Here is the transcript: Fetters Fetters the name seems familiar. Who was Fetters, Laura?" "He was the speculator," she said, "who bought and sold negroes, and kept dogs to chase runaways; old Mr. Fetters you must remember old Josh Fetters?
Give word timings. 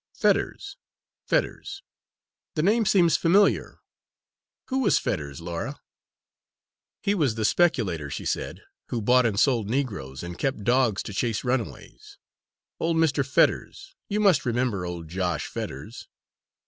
Fetters 0.15 0.77
Fetters 1.27 1.83
the 2.55 2.63
name 2.63 2.87
seems 2.87 3.17
familiar. 3.17 3.81
Who 4.69 4.79
was 4.79 4.97
Fetters, 4.97 5.41
Laura?" 5.41 5.79
"He 7.03 7.13
was 7.13 7.35
the 7.35 7.45
speculator," 7.45 8.09
she 8.09 8.25
said, 8.25 8.63
"who 8.87 8.99
bought 8.99 9.27
and 9.27 9.39
sold 9.39 9.69
negroes, 9.69 10.23
and 10.23 10.39
kept 10.39 10.63
dogs 10.63 11.03
to 11.03 11.13
chase 11.13 11.43
runaways; 11.43 12.17
old 12.79 12.97
Mr. 12.97 13.23
Fetters 13.23 13.93
you 14.09 14.19
must 14.19 14.43
remember 14.43 14.85
old 14.87 15.07
Josh 15.07 15.45
Fetters? 15.45 16.07